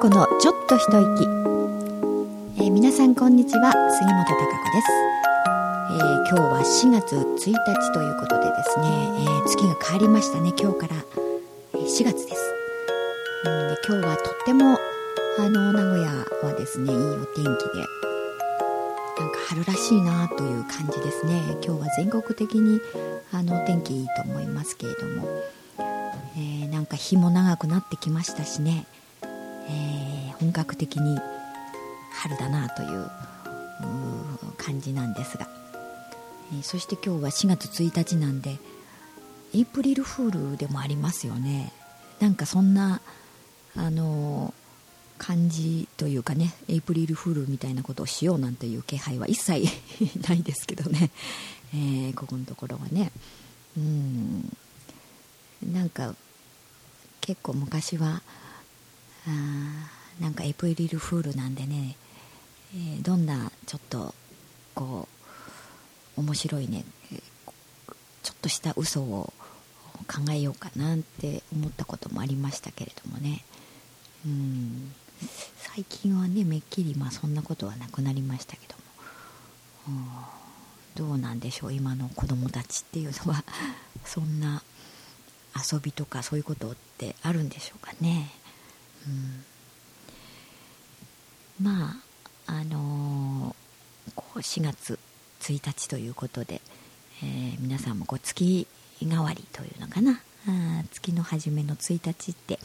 [0.00, 1.24] 子のちょっと一息、
[2.56, 3.70] えー皆さんこんにちは。
[3.90, 4.88] 杉本孝子です、
[5.90, 10.54] えー今日は4月1日ということでですね、えー月が変わりましたね。
[10.58, 10.96] 今日から
[11.74, 12.54] えー4月です、
[13.44, 14.78] うんで今日はとっても
[15.38, 16.08] あの名古屋
[16.48, 17.50] はですねいいお天気で
[19.20, 21.42] なんか春らしいなという感じですね。
[21.62, 22.80] 今日は全国的に
[23.32, 25.28] あの天気いいと思いますけれども、
[26.36, 28.86] えーなんか日も長くなってきましたしね、
[29.68, 31.18] えー本格的に
[32.14, 33.10] 春だなという
[34.56, 35.48] 感じなんですが、
[36.52, 38.56] えーそして今日は4月1日なんで
[39.54, 41.72] エイプリルフールでもありますよね。
[42.20, 43.00] なんかそんな
[43.76, 44.60] あのー
[45.22, 49.66] 感じというかねエイプリルフールみたいなことをしようなんていう気配は一切
[50.26, 51.10] ないですけどね、
[51.74, 53.12] えーここのところはね。
[53.76, 54.56] うん。
[55.70, 56.14] なんか
[57.20, 58.22] 結構昔は
[59.26, 61.96] あなんかエプリルフールなんでね、
[62.74, 64.14] えーどんなちょっと
[64.74, 65.08] こ
[66.16, 66.84] う面白いね
[68.22, 69.32] ちょっとした嘘を
[70.06, 73.44] 考えようかなって思ったこともありましたけれどもね。
[74.26, 74.92] うん。
[75.56, 78.80] 最近はねめっきりまあそんなことはなくなりましたけども。
[80.96, 83.44] どうなんでしょう今の子供たちっていうのは。
[84.04, 84.62] そんな
[85.72, 88.30] 遊びとかそういうことってあるんでしょうかね、
[91.60, 91.96] ま
[92.46, 94.98] ああのーこう4月
[95.40, 96.60] 1日ということで、
[97.22, 98.66] えー皆さんもこう月
[99.02, 100.20] 替わりというのかな。
[100.48, 102.58] あ月の初めの1日って、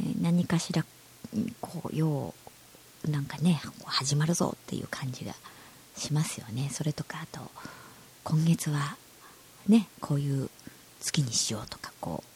[0.00, 0.84] えー何かしら
[1.60, 2.34] こうよ
[3.04, 5.34] うなんかね始まるぞっていう感じが
[5.96, 6.68] しますよね。
[6.70, 7.50] それとかあと
[8.24, 8.96] 今月は
[9.68, 10.50] ねこういう
[11.00, 12.22] 月にしようとかこ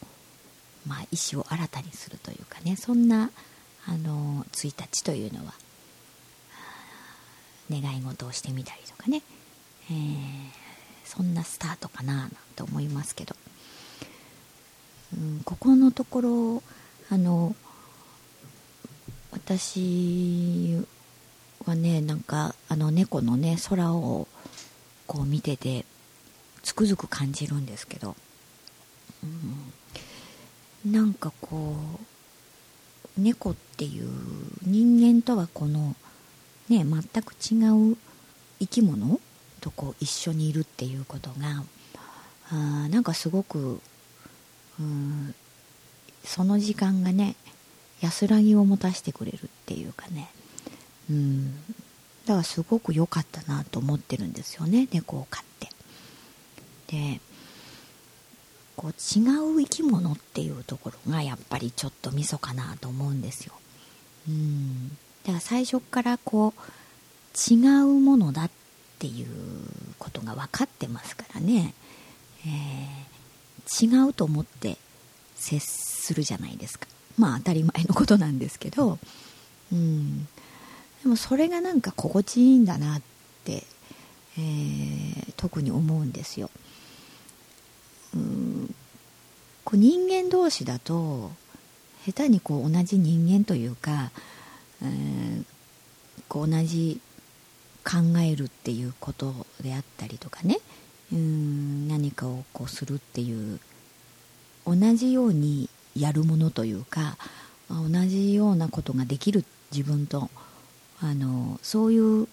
[0.87, 3.31] まあ意思を新たにするというかねそんな
[3.87, 5.53] あの1日というのは
[7.69, 9.21] 願い事をしてみたりとかね、
[9.89, 10.61] えー
[11.11, 13.35] そんなスタートかななんて思いますけど、
[15.13, 16.63] うん、ここのところ
[17.09, 17.53] あの
[19.31, 20.77] 私
[21.65, 24.29] はねなんかあの猫のね空を
[25.05, 25.85] こう見てて
[26.63, 28.15] つくづく感じるんですけど、
[29.21, 29.73] うん、
[30.85, 31.75] なんかこ
[33.17, 34.09] う猫っていう
[34.63, 35.95] 人間とはこの
[36.69, 37.97] ね全く違う
[38.59, 39.19] 生き物
[39.59, 41.63] とこう一緒にいるっていうことが
[42.49, 43.79] あなんかすごく、
[44.79, 45.35] うん、
[46.23, 47.35] その時間がね
[48.01, 50.29] 安らぎを持たせてくれるっていうかね、
[51.09, 51.53] うん、
[52.25, 55.69] だからすごく良かったなと思ってるんですよね猫を飼って。
[56.87, 57.21] で
[58.75, 63.53] こう違う生き物っていうところがやっぱりちょっとミソかなと思うんですよ。
[64.27, 64.95] うん、だ
[65.27, 68.51] から最初からこう違うものだっ
[68.99, 69.27] ていう
[69.99, 71.73] ことが分かってますからね、
[72.45, 73.11] えー
[73.83, 74.77] 違うと思って
[75.35, 76.87] 接するじゃないですか。
[77.17, 78.99] まあ当たり前のことなんですけど、
[79.71, 80.29] うん、で
[81.05, 83.01] もそれがなんか心地いいんだなっ
[83.45, 83.63] て、
[84.37, 86.51] えー特に思うんですよ。
[88.13, 88.75] うん
[89.71, 91.31] こう人間同士だと
[92.05, 94.11] 下手にこう同じ人間というか、
[94.83, 95.45] えー
[96.27, 97.01] こう同じ
[97.83, 100.59] 考えるっていうことであったりとかね。
[101.11, 103.59] うん何かをこうするっていう
[104.65, 107.17] 同じようにやるものというか
[107.69, 109.43] 同じようなことができる
[109.73, 110.29] 自分と
[111.01, 112.27] あのそういう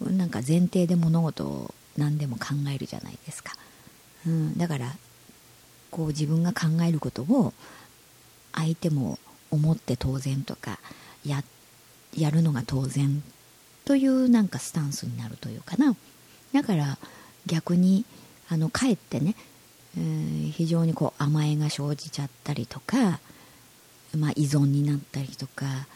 [0.00, 3.54] なんか前提で物事を何でも考えるじゃないですか、
[4.24, 4.96] うん、だから
[5.90, 7.52] こう自分が考えることを
[8.52, 9.18] 相手も
[9.50, 10.78] 思って当然とか
[11.24, 11.42] や
[12.16, 13.22] やるのが当然
[13.84, 15.94] というなんかスタンスになるというかな。
[16.52, 16.98] だから
[17.46, 18.04] 逆に
[18.48, 19.34] あのかえってね、
[19.96, 23.20] えー非常にこう甘えが生じちゃったりとか、
[24.16, 25.86] まあ、依存になったりとか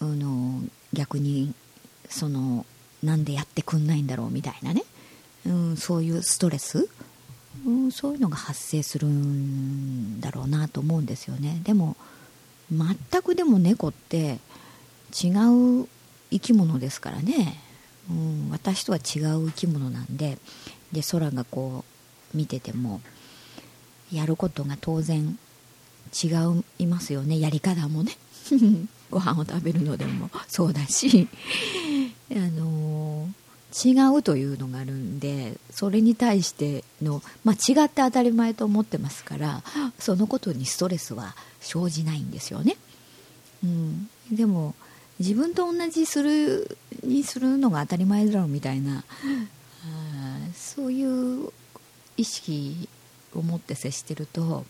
[0.00, 0.62] あの
[0.92, 1.54] 逆に
[2.08, 2.64] その
[3.02, 4.84] なんでやってくんないんだろうみたいなね、
[5.46, 6.88] うん、そういうストレス、
[7.66, 11.60] うん、そういうのが発生するんだろうなと思うんですよね。
[11.64, 11.96] でも
[12.70, 14.38] 全くでも猫って
[15.22, 15.28] 違
[15.82, 15.88] う
[16.30, 17.58] 生き物ですからね、
[18.10, 20.38] うん、私とは違う生き物なんで
[20.92, 21.84] で空がこ
[22.34, 23.00] う見てても
[24.12, 25.38] やることが当然
[26.22, 26.28] 違
[26.78, 27.38] いますよね。
[27.38, 28.16] やり方もね。
[29.10, 31.28] ご飯を食べるのでもそうだし。
[32.30, 32.87] あの
[33.72, 39.62] 違うというのがあるんでそれに対しての、まあ、違って当たり前と思ってますから
[39.98, 42.76] そのことにストレスは生じないんですよね。
[43.62, 44.74] うん、でも
[45.18, 51.50] 自分と同じするにするのが当たり前だろうみたいな、あそういう
[52.16, 52.88] 意識
[53.34, 54.64] を持って接してると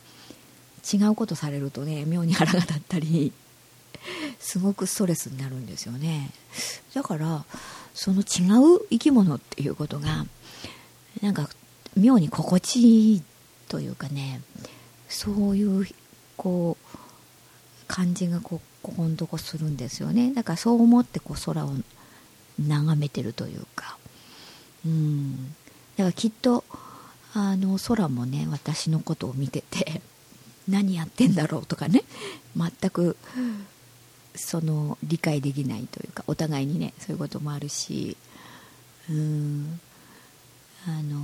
[0.93, 3.33] 違うことされるとね妙に腹が立ったり
[4.39, 6.31] すごくストレスになるんですよね
[6.95, 7.45] だから
[7.99, 8.47] その違
[8.77, 10.25] う生き物っていうことが
[11.21, 11.49] なんか
[11.97, 13.23] 妙に心地いい
[13.69, 14.41] というかね
[15.09, 15.85] そういう
[16.37, 16.97] こう
[17.89, 20.33] 感じがこうここのとこするんですよね。
[20.33, 21.71] だからそう思ってこう空を
[22.61, 23.99] 眺めてるというか。
[24.87, 25.49] うん。
[25.97, 26.63] だからきっと
[27.35, 30.01] あの空もね私のことを見てて
[30.69, 32.05] 何やってんだろうとかね
[32.57, 33.17] 全く
[34.39, 38.17] その理解できないというかお互いにねそういうこともあるし
[39.11, 39.81] うん。
[40.87, 41.19] あの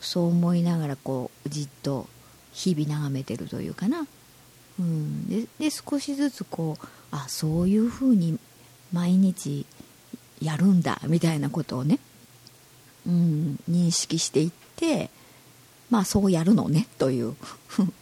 [0.00, 2.06] そう思いながらこうじっと
[2.52, 4.06] 日々眺めてるというかな、
[4.78, 8.38] うん、でで少しずつこうあそういうふうに
[8.92, 9.66] 毎日
[10.40, 11.98] やるんだみたいなことをね、
[13.06, 15.10] うん、認識していって
[15.90, 17.36] まあそうやるのねという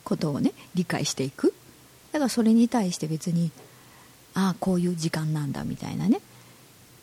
[0.05, 1.55] ことをね理解していく。
[2.13, 3.51] だからそれに対して別に
[4.35, 6.21] ああこういう時間なんだみたいなね。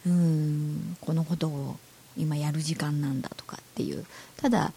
[0.06, 1.78] うんこのことを
[2.16, 4.06] 今やる時間なんだとかっていう。
[4.38, 4.74] ただ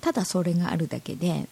[0.00, 1.48] ただそれがあるだけで、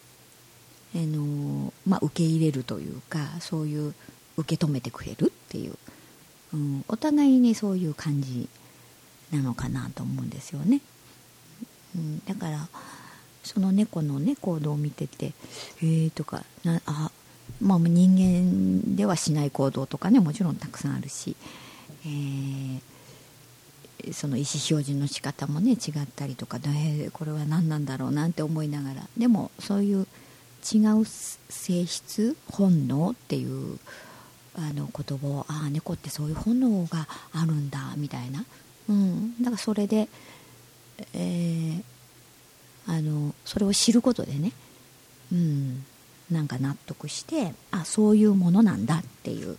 [0.94, 3.94] あのまあ、受け入れるというかそういう
[4.36, 5.76] 受け止めてくれるっていう、
[6.52, 8.48] うん、お互いにそういう感じ
[9.32, 10.80] なのかなと思うんですよね。
[11.96, 12.68] うん、だから
[13.42, 15.32] その猫のね行動を見てて
[15.82, 17.10] 「えー」とかなあ
[17.60, 21.36] まあ、人間ではしない行動とかねもちろんたくさんあるし、
[22.04, 22.80] えー、
[24.12, 25.78] その意思表示の仕方もね違っ
[26.14, 30.06] たりとか、えー、これは何なんだろうなんて思いながらでもそういう
[30.72, 33.78] 違う性質本能っていう
[34.56, 38.44] あの言葉をああ猫ってそういう本能があるんだみたいな、
[38.88, 40.08] うん、だからそれで、
[41.12, 41.82] えー、
[42.86, 44.52] あのそれを知ることでね、
[45.32, 45.84] うん、
[46.34, 49.56] なんか納得してあそういうものなんだっていう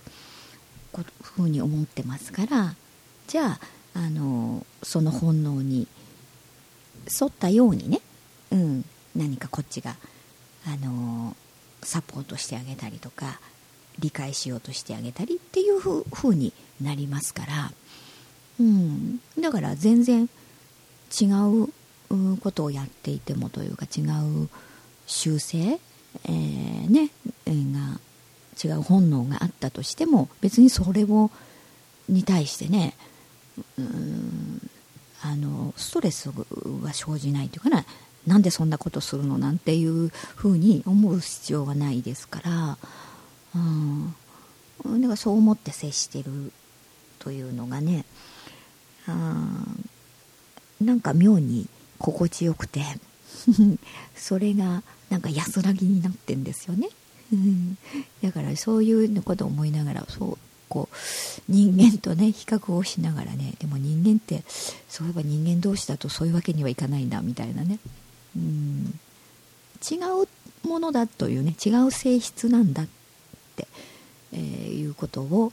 [1.22, 2.74] ふうに思ってますから
[3.26, 3.60] じゃあ
[3.94, 5.88] あのその本能に
[7.20, 8.00] 沿ったようにね、
[8.52, 8.84] うん、
[9.14, 9.96] 何かこっちが
[10.66, 11.34] あの
[11.82, 13.40] サポートしてあげたりとか
[13.98, 16.52] 理解しようとしてあげたりっていうふうに
[16.82, 17.72] なりますから、
[18.60, 20.28] うん、だから全然
[21.18, 24.48] 違うことをやっていてもというか違う
[25.06, 25.78] 習性、
[26.24, 27.10] えー、ね、
[27.46, 28.00] が
[28.62, 31.30] 違う本能があったとしても別にそれを
[32.08, 32.94] に対してね
[33.78, 34.70] うん
[35.22, 37.84] あのストレスは生じないというかな
[38.26, 42.78] なんでそんなことするのなんていうふうに思う必要はないですから、
[43.54, 44.14] うん、
[45.00, 46.52] だからそう思って接してる
[47.18, 48.04] というのがね
[50.80, 51.68] なんか妙に
[51.98, 52.82] 心地よくて
[54.16, 56.88] それがなんか安らぎになってんですよね。
[58.22, 60.38] だからそういうのことを思いながらそう
[60.68, 60.96] こう
[61.48, 64.44] 人間とね比較をしながらねでも人間って
[64.88, 67.78] そういえば人間同士だとそういうわけにはいかないんだみたいなね。
[68.36, 68.98] うん。
[69.88, 70.28] 違う
[70.66, 72.86] ものだというね違う性質なんだっ
[73.56, 73.68] て、
[74.32, 74.40] えー、
[74.72, 75.52] いうことを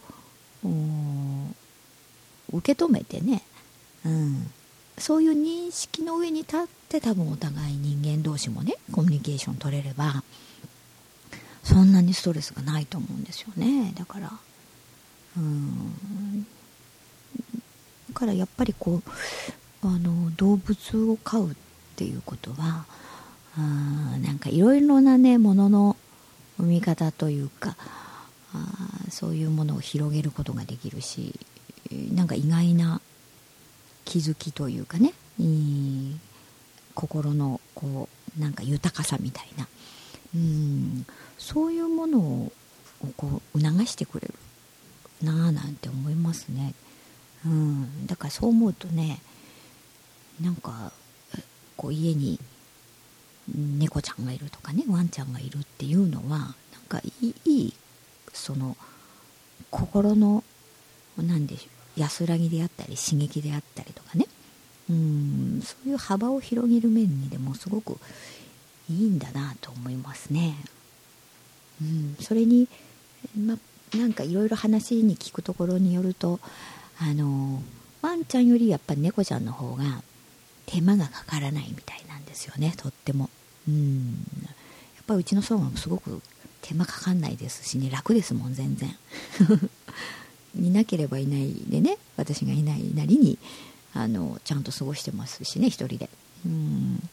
[2.51, 3.43] 受け止めてね、
[4.05, 4.51] うん、
[4.97, 10.23] そういう認識の上に立って多分お互い人間同士もねコミュニケーション取れれば
[11.63, 13.93] そんなにストレスがないと思うんですよね。
[13.97, 14.31] だから
[15.38, 16.43] うん。
[18.09, 19.01] だからやっぱりこ
[19.83, 21.55] うあの動物を飼うっ
[21.95, 22.85] ていうことは
[23.57, 25.95] あなんかいろいろなねものの
[26.59, 27.75] 見方というか
[28.53, 28.67] あ
[29.09, 31.39] そういうものを広げることができるし
[32.13, 33.01] なんか意外な
[34.13, 35.12] 気づきというかね
[36.93, 39.67] 心のこうなんか豊かさみたいな。
[40.36, 41.05] うん。
[41.39, 42.51] そういうものを
[43.17, 44.36] こう促してくれる
[45.24, 46.75] なあなんて思いますね、
[47.43, 49.20] うん、だからそう思うとね
[50.39, 50.91] なんか
[51.75, 52.39] こう家に
[53.48, 56.55] 猫ちゃんがいるとかねワンちゃんがいるっていうのはなん
[56.88, 57.74] かいい
[58.32, 58.77] その
[59.72, 60.43] 心の
[61.17, 64.02] 何でしょう安らぎであったり刺激であったりと
[64.93, 67.97] うんそういう幅を広げる面にでもすごく
[68.89, 70.55] いいんだなと思いますね。
[71.81, 72.67] うん、それに、
[73.35, 73.57] ま
[73.95, 76.39] なんかいろいろ話に聞くところによると
[77.00, 77.62] あの
[78.01, 80.03] ワンちゃんよりやっぱ猫ちゃんの方が
[80.65, 83.29] 手間がかからないみたいなんですよねとっても。
[83.67, 84.07] うん。
[84.95, 86.21] やっぱうちの祖母もすごく
[86.62, 88.95] 手間かかんないですしね楽ですもん全然。
[90.59, 93.39] いなければいないでね私がいないなりに。
[93.93, 96.09] あのちゃんと過ごしてますしね一人で。
[96.45, 97.09] うん。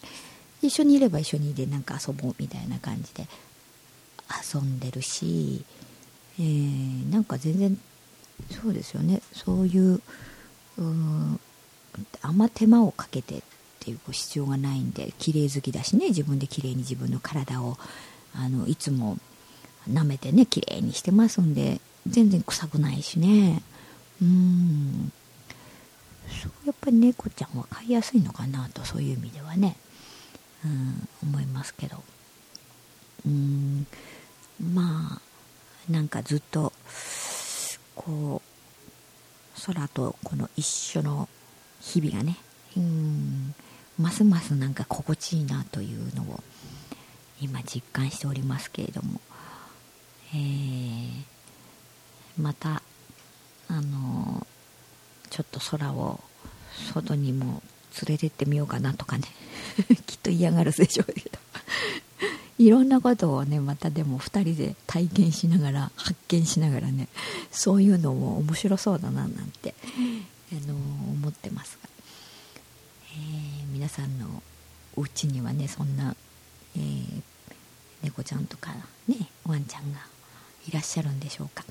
[0.63, 3.27] 一緒にいれば一緒にいてなんか遊ぼうみたいな感じで。
[4.55, 5.65] 遊んでるし、
[6.39, 7.79] えー、なんか全然
[8.51, 9.21] そうですよね。
[9.33, 10.01] そういう
[10.79, 11.41] うん
[12.23, 13.43] あんま手間をかけてっ
[13.81, 17.77] ていう必要がないんで綺麗好きだしね自分で綺麗に自分の体を
[18.35, 19.19] あのいつも
[19.91, 23.63] 舐めてね綺麗にしてますんで全然臭くないしね。
[24.23, 25.13] うん。
[26.31, 29.77] そうやっぱり猫ちゃんは飼いやすいのかなとそういう意味ではね。
[30.65, 32.03] うん思いますけど。
[33.27, 33.87] うん
[34.75, 36.73] まあなんかずっと
[37.95, 41.29] こう空とこの一緒の
[41.81, 42.37] 日々がね
[42.77, 43.55] うん
[43.99, 46.43] ますますなんか心地いいなというのを
[47.41, 49.21] 今実感しておりますけれども、
[50.35, 51.23] えー、
[52.39, 52.83] また
[53.69, 54.47] あの
[55.31, 56.21] ちょっと空を
[56.93, 57.63] 外にも
[58.07, 59.25] 連れてってみようかなとかね。
[60.07, 61.39] きっと嫌がるでしょうけど。
[62.59, 67.09] いろんなことをねまたでも2人で体験しながら発見しながらね
[67.51, 69.75] そういうのも面白そうだななんて、
[70.53, 71.89] あの思ってますが、
[73.15, 74.43] えー、皆さんの
[74.95, 76.15] お家にはねそんな、
[76.77, 77.23] えー、
[78.03, 78.73] 猫ちゃんとか
[79.09, 80.01] ねワンちゃんが
[80.69, 81.65] いらっしゃるんでしょうか、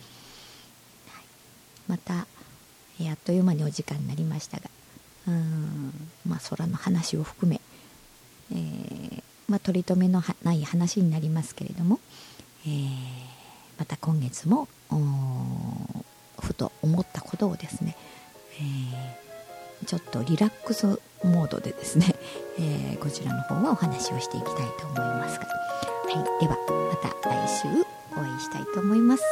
[1.87, 2.25] また、
[3.07, 4.69] あっという間にお時間になりましたが
[5.27, 5.93] うん
[6.27, 7.61] まあ空の話を含め、
[8.51, 11.99] えーまあ、取り留めのない話になりますけれども、
[12.65, 12.89] えー、
[13.79, 14.67] また今月も
[16.39, 17.95] ふと思ったことをですね、
[18.59, 20.85] えー、ちょっとリラックス
[21.23, 22.15] モードでですね、
[22.59, 26.57] え、こちらの方はお話をしていきたいと思いますが、はい、では
[26.91, 27.67] また来週
[28.15, 29.23] お会いしたいと思います。